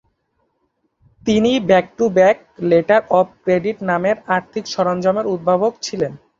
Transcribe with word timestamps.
তিনি 1.23 1.51
back to back 1.69 2.37
letter 2.69 3.01
of 3.19 3.27
credit 3.43 3.77
নামের 3.89 4.17
আর্থিক 4.35 4.63
সরঞ্জামের 4.73 5.25
উদ্ভাবক 5.33 5.73
ছিলেন। 5.85 6.11